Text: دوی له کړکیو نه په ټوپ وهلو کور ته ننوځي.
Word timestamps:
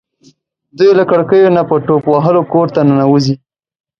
دوی 0.77 0.91
له 0.99 1.03
کړکیو 1.11 1.53
نه 1.57 1.61
په 1.69 1.75
ټوپ 1.85 2.03
وهلو 2.09 2.41
کور 2.53 2.67
ته 2.75 2.81
ننوځي. 2.89 3.35